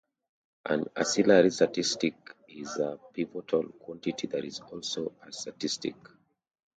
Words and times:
An 0.65 0.85
ancillary 0.95 1.51
statistic 1.51 2.15
is 2.47 2.77
a 2.77 2.97
pivotal 3.13 3.61
quantity 3.73 4.25
that 4.25 4.43
is 4.43 4.59
also 4.59 5.11
a 5.21 5.31
statistic. 5.31 5.95